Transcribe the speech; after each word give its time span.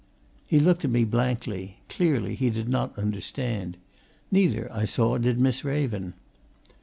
He 0.47 0.59
looked 0.59 0.83
at 0.83 0.89
me 0.89 1.03
blankly 1.05 1.77
clearly, 1.87 2.33
he 2.33 2.49
did 2.49 2.67
not 2.67 2.97
understand. 2.97 3.77
Neither, 4.31 4.67
I 4.73 4.83
saw, 4.83 5.19
did 5.19 5.37
Miss 5.39 5.63
Raven. 5.63 6.15